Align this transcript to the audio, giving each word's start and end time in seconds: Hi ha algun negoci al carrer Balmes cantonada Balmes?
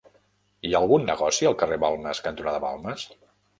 Hi 0.67 0.71
ha 0.71 0.79
algun 0.79 1.05
negoci 1.09 1.51
al 1.51 1.55
carrer 1.61 1.79
Balmes 1.85 2.25
cantonada 2.31 2.65
Balmes? 2.67 3.09